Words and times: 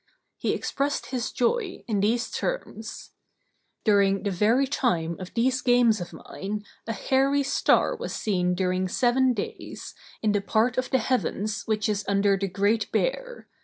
He 0.35 0.53
expressed 0.55 1.11
his 1.11 1.31
joy 1.31 1.83
in 1.87 1.99
these 1.99 2.31
terms: 2.31 3.11
"During 3.83 4.23
the 4.23 4.31
very 4.31 4.65
time 4.65 5.15
of 5.19 5.31
these 5.35 5.61
games 5.61 6.01
of 6.01 6.11
mine, 6.11 6.65
a 6.87 6.91
hairy 6.93 7.43
star 7.43 7.95
was 7.95 8.11
seen 8.11 8.55
during 8.55 8.87
seven 8.87 9.35
days, 9.35 9.93
in 10.23 10.31
the 10.31 10.41
part 10.41 10.79
of 10.79 10.89
the 10.89 10.97
heavens 10.97 11.67
which 11.67 11.87
is 11.87 12.03
under 12.07 12.35
the 12.35 12.47
Great 12.47 12.91
Bear. 12.91 13.47